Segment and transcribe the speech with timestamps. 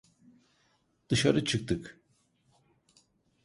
[1.09, 1.99] Dışarı çıktık.